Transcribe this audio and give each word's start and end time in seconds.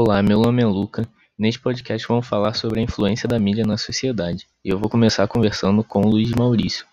Olá, 0.00 0.22
meu 0.22 0.38
nome 0.38 0.62
é 0.62 0.64
Luca. 0.64 1.08
Neste 1.36 1.60
podcast 1.60 2.06
vamos 2.06 2.24
falar 2.24 2.54
sobre 2.54 2.78
a 2.78 2.82
influência 2.84 3.28
da 3.28 3.36
mídia 3.36 3.66
na 3.66 3.76
sociedade. 3.76 4.46
E 4.64 4.68
eu 4.68 4.78
vou 4.78 4.88
começar 4.88 5.26
conversando 5.26 5.82
com 5.82 6.02
o 6.02 6.08
Luiz 6.08 6.30
Maurício. 6.30 6.86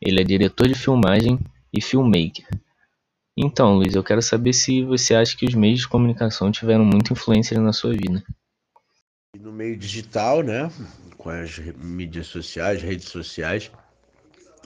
Ele 0.00 0.20
é 0.20 0.24
diretor 0.24 0.66
de 0.66 0.74
filmagem 0.74 1.38
e 1.72 1.80
filmmaker. 1.80 2.44
Então, 3.36 3.76
Luiz, 3.76 3.94
eu 3.94 4.02
quero 4.02 4.20
saber 4.20 4.52
se 4.54 4.82
você 4.82 5.14
acha 5.14 5.36
que 5.36 5.46
os 5.46 5.54
meios 5.54 5.82
de 5.82 5.88
comunicação 5.88 6.50
tiveram 6.50 6.84
muita 6.84 7.12
influência 7.12 7.60
na 7.60 7.72
sua 7.72 7.92
vida. 7.92 8.24
No 9.38 9.52
meio 9.52 9.76
digital, 9.76 10.42
né, 10.42 10.68
com 11.16 11.30
as 11.30 11.60
mídias 11.76 12.26
sociais, 12.26 12.82
redes 12.82 13.08
sociais, 13.08 13.70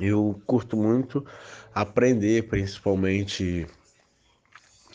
eu 0.01 0.41
curto 0.47 0.79
muito 0.79 1.27
aprender, 1.75 2.49
principalmente 2.49 3.67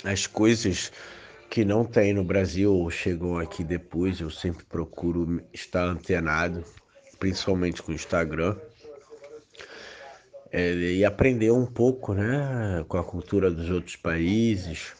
as 0.04 0.26
coisas 0.26 0.92
que 1.52 1.66
não 1.66 1.84
tem 1.84 2.14
no 2.14 2.24
Brasil 2.24 2.74
ou 2.74 2.90
chegam 2.90 3.38
aqui 3.38 3.62
depois. 3.62 4.22
Eu 4.22 4.30
sempre 4.30 4.64
procuro 4.64 5.44
estar 5.52 5.84
antenado, 5.84 6.64
principalmente 7.20 7.84
com 7.84 7.92
o 7.92 7.96
Instagram. 7.96 8.56
É, 10.50 10.74
e 10.74 11.04
aprender 11.04 11.52
um 11.52 11.66
pouco 11.66 12.14
né, 12.14 12.86
com 12.88 12.98
a 12.98 13.04
cultura 13.04 13.52
dos 13.52 13.70
outros 13.70 13.98
países, 13.98 14.94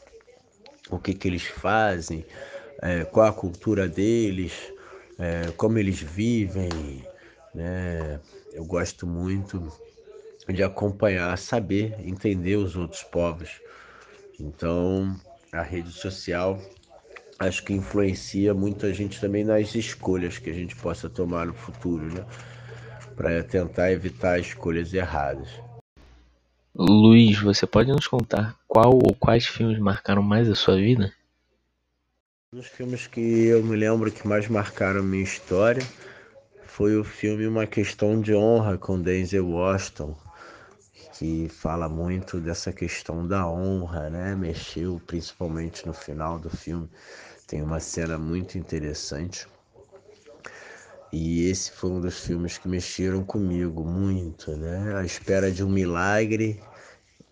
o 0.90 1.00
que, 1.00 1.14
que 1.14 1.30
eles 1.30 1.44
fazem, 1.44 2.26
é, 2.82 3.06
qual 3.06 3.28
a 3.28 3.34
cultura 3.34 3.88
deles, 3.88 4.52
é, 5.18 5.52
como 5.56 5.78
eles 5.78 6.02
vivem. 6.02 6.70
Né? 7.56 8.20
Eu 8.52 8.66
gosto 8.66 9.08
muito 9.08 9.72
de 10.50 10.64
acompanhar, 10.64 11.38
saber, 11.38 11.96
entender 12.04 12.58
os 12.58 12.76
outros 12.76 13.04
povos. 13.04 13.62
Então, 14.38 15.18
a 15.52 15.62
rede 15.62 15.92
social 15.92 16.60
acho 17.38 17.64
que 17.64 17.74
influencia 17.74 18.54
muita 18.54 18.94
gente 18.94 19.20
também 19.20 19.44
nas 19.44 19.74
escolhas 19.74 20.38
que 20.38 20.50
a 20.50 20.54
gente 20.54 20.76
possa 20.76 21.10
tomar 21.10 21.48
no 21.48 21.54
futuro, 21.54 22.06
né? 22.06 22.26
Para 23.16 23.44
tentar 23.44 23.92
evitar 23.92 24.40
escolhas 24.40 24.94
erradas. 24.94 25.50
Luiz, 26.74 27.40
você 27.42 27.66
pode 27.68 27.92
nos 27.92 28.08
contar 28.08 28.56
qual 28.68 28.94
ou 28.94 29.14
quais 29.16 29.46
filmes 29.46 29.80
marcaram 29.80 30.22
mais 30.22 30.50
a 30.50 30.56
sua 30.56 30.78
vida? 30.78 31.12
Um 32.54 32.58
dos 32.58 32.68
filmes 32.68 33.08
que 33.08 33.20
eu 33.20 33.64
me 33.64 33.76
lembro 33.76 34.12
que 34.12 34.28
mais 34.28 34.48
marcaram 34.48 35.00
a 35.00 35.04
minha 35.04 35.24
história 35.24 35.84
foi 36.66 36.96
o 36.96 37.04
filme 37.04 37.46
Uma 37.48 37.66
Questão 37.66 38.22
de 38.22 38.34
Honra 38.34 38.78
com 38.78 39.02
Denzel 39.02 39.50
Washington 39.50 40.16
que 41.22 41.48
fala 41.50 41.88
muito 41.88 42.40
dessa 42.40 42.74
questão 42.74 43.28
da 43.28 43.48
honra, 43.48 44.10
né? 44.10 44.36
Mexeu 44.36 45.00
principalmente 45.06 45.86
no 45.86 45.94
final 45.94 46.40
do 46.40 46.50
filme. 46.50 46.90
Tem 47.46 47.62
uma 47.62 47.80
cena 47.80 48.18
muito 48.18 48.58
interessante. 48.58 49.48
E 51.14 51.48
esse 51.48 51.70
foi 51.74 51.92
um 51.92 52.02
dos 52.02 52.26
filmes 52.26 52.58
que 52.58 52.68
mexeram 52.68 53.24
comigo 53.24 53.86
muito, 53.86 54.58
né? 54.58 54.96
A 54.98 55.06
espera 55.06 55.52
de 55.52 55.64
um 55.64 55.70
milagre 55.70 56.60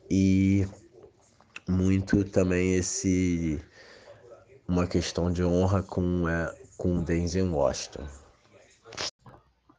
e 0.07 0.67
muito 1.67 2.23
também 2.23 2.75
esse 2.75 3.59
uma 4.67 4.85
questão 4.85 5.31
de 5.31 5.43
honra 5.43 5.81
com 5.81 6.29
é, 6.29 6.55
com 6.77 7.01
Denzel 7.01 7.51
Washington. 7.51 8.07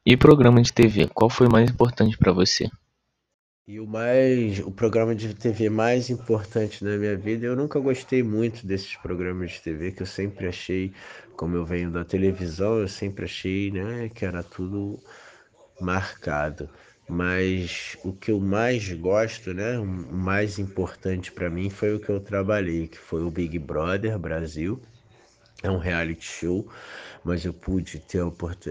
E 0.05 0.17
programa 0.17 0.61
de 0.61 0.73
TV, 0.73 1.07
qual 1.15 1.31
foi 1.31 1.49
mais 1.49 1.71
importante 1.71 2.19
para 2.19 2.33
você? 2.33 2.69
E 3.71 3.79
o 3.79 3.87
mais, 3.87 4.59
o 4.59 4.73
programa 4.73 5.15
de 5.15 5.33
TV 5.33 5.71
mais 5.71 6.11
importante 6.11 6.85
da 6.85 6.99
minha 6.99 7.17
vida, 7.17 7.47
eu 7.47 7.55
nunca 7.55 7.79
gostei 7.79 8.21
muito 8.21 8.67
desses 8.67 8.97
programas 8.97 9.53
de 9.53 9.63
TV 9.63 9.93
que 9.93 10.03
eu 10.03 10.07
sempre 10.07 10.49
achei, 10.49 10.93
como 11.37 11.55
eu 11.55 11.65
venho 11.65 11.89
da 11.89 12.05
televisão, 12.05 12.81
eu 12.81 12.89
sempre 12.89 13.27
achei, 13.27 13.71
né, 13.71 14.11
que 14.13 14.25
era 14.25 14.43
tudo 14.43 14.99
marcado. 15.81 16.69
Mas 17.09 17.97
o 18.03 18.13
que 18.13 18.33
eu 18.33 18.41
mais 18.41 18.93
gosto, 18.95 19.55
né, 19.55 19.79
o 19.79 19.87
mais 19.87 20.59
importante 20.59 21.31
para 21.31 21.49
mim 21.49 21.71
foi 21.71 21.95
o 21.95 22.01
que 22.01 22.09
eu 22.09 22.19
trabalhei, 22.19 22.89
que 22.89 22.99
foi 22.99 23.23
o 23.23 23.31
Big 23.31 23.57
Brother 23.57 24.19
Brasil. 24.19 24.83
É 25.63 25.71
um 25.71 25.79
reality 25.79 26.25
show, 26.25 26.69
mas 27.23 27.45
eu 27.45 27.55
pude 27.55 28.01
ter, 28.01 28.21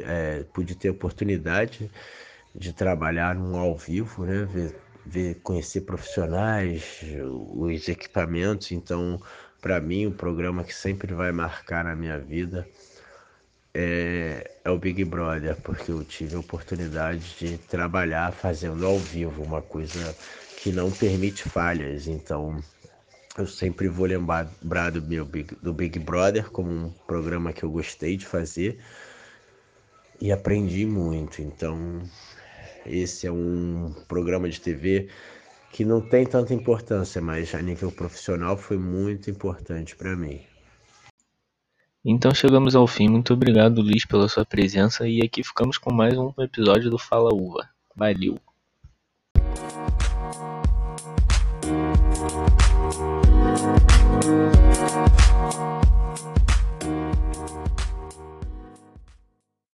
é, 0.06 0.44
pude 0.52 0.76
ter 0.76 0.90
oportunidade 0.90 1.90
de 2.54 2.74
trabalhar 2.74 3.34
num 3.36 3.56
ao 3.56 3.78
vivo, 3.78 4.26
né? 4.26 4.44
Ver 4.44 4.89
ver, 5.10 5.36
conhecer 5.42 5.82
profissionais, 5.82 7.02
os 7.30 7.88
equipamentos. 7.88 8.72
Então, 8.72 9.20
para 9.62 9.80
mim, 9.82 10.06
o 10.06 10.12
programa 10.12 10.64
que 10.64 10.74
sempre 10.74 11.14
vai 11.14 11.32
marcar 11.32 11.84
na 11.84 11.96
minha 11.96 12.20
vida 12.20 12.68
é, 13.74 14.50
é, 14.64 14.70
o 14.70 14.78
Big 14.78 15.04
Brother, 15.06 15.56
porque 15.62 15.92
eu 15.92 16.04
tive 16.04 16.36
a 16.36 16.40
oportunidade 16.40 17.36
de 17.40 17.58
trabalhar 17.58 18.32
fazendo 18.34 18.86
ao 18.86 18.98
vivo, 18.98 19.44
uma 19.44 19.62
coisa 19.62 20.16
que 20.58 20.72
não 20.72 20.92
permite 20.92 21.44
falhas. 21.44 22.08
Então, 22.08 22.62
eu 23.38 23.48
sempre 23.48 23.88
vou 23.88 24.06
lembrar 24.06 24.92
do, 24.92 25.02
meu 25.02 25.26
Big, 25.26 25.56
do 25.62 25.74
Big 25.74 26.00
Brother 26.00 26.50
como 26.50 26.70
um 26.70 26.92
programa 27.08 27.54
que 27.54 27.64
eu 27.64 27.72
gostei 27.72 28.18
de 28.18 28.26
fazer 28.26 28.80
e 30.20 30.32
aprendi 30.32 30.86
muito. 30.86 31.42
Então, 31.42 32.02
esse 32.86 33.28
é 33.28 33.32
um 33.32 33.94
programa 34.08 34.50
de 34.50 34.60
TV 34.60 35.10
que 35.72 35.86
não 35.86 36.02
tem 36.02 36.26
tanta 36.26 36.54
importância, 36.54 37.22
mas 37.22 37.54
a 37.54 37.62
nível 37.62 37.92
profissional 37.92 38.58
foi 38.58 38.78
muito 38.78 39.30
importante 39.30 39.96
para 39.96 40.16
mim. 40.16 40.42
Então 42.04 42.34
chegamos 42.34 42.76
ao 42.76 42.88
fim. 42.88 43.10
Muito 43.10 43.34
obrigado, 43.34 43.82
Luiz, 43.82 44.06
pela 44.06 44.28
sua 44.28 44.46
presença. 44.46 45.08
E 45.08 45.22
aqui 45.22 45.44
ficamos 45.44 45.78
com 45.78 45.94
mais 45.94 46.18
um 46.18 46.34
episódio 46.40 46.90
do 46.90 46.98
Fala 46.98 47.34
Uva. 47.34 47.70
Valeu! 47.96 48.49